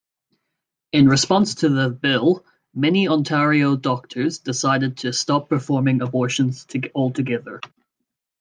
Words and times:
In 0.91 1.07
response 1.07 1.53
to 1.53 1.69
the 1.69 1.87
bill, 1.87 2.43
many 2.73 3.07
Ontario 3.07 3.75
doctors 3.75 4.39
decided 4.39 4.97
to 4.97 5.13
stop 5.13 5.47
performing 5.47 6.01
abortions 6.01 6.65
altogether. 6.95 7.61